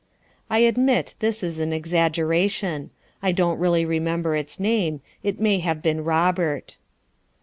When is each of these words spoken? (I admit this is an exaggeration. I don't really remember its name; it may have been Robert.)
(I 0.49 0.57
admit 0.61 1.13
this 1.19 1.43
is 1.43 1.59
an 1.59 1.71
exaggeration. 1.71 2.89
I 3.21 3.31
don't 3.31 3.59
really 3.59 3.85
remember 3.85 4.35
its 4.35 4.59
name; 4.59 4.99
it 5.21 5.39
may 5.39 5.59
have 5.59 5.83
been 5.83 6.03
Robert.) 6.03 6.75